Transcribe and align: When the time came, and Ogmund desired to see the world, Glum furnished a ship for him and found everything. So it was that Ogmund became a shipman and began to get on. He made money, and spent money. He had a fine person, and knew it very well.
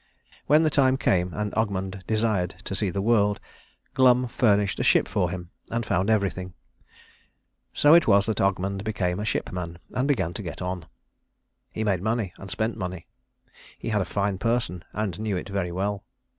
When 0.47 0.63
the 0.63 0.71
time 0.71 0.97
came, 0.97 1.31
and 1.31 1.53
Ogmund 1.53 2.01
desired 2.07 2.55
to 2.63 2.73
see 2.73 2.89
the 2.89 3.03
world, 3.03 3.39
Glum 3.93 4.27
furnished 4.27 4.79
a 4.79 4.83
ship 4.83 5.07
for 5.07 5.29
him 5.29 5.51
and 5.69 5.85
found 5.85 6.09
everything. 6.09 6.55
So 7.71 7.93
it 7.93 8.07
was 8.07 8.25
that 8.25 8.39
Ogmund 8.41 8.83
became 8.83 9.19
a 9.19 9.25
shipman 9.25 9.77
and 9.93 10.07
began 10.07 10.33
to 10.33 10.41
get 10.41 10.59
on. 10.59 10.87
He 11.71 11.83
made 11.83 12.01
money, 12.01 12.33
and 12.39 12.49
spent 12.49 12.77
money. 12.77 13.05
He 13.77 13.89
had 13.89 14.01
a 14.01 14.05
fine 14.05 14.39
person, 14.39 14.83
and 14.91 15.19
knew 15.19 15.37
it 15.37 15.49
very 15.49 15.71
well. 15.71 16.03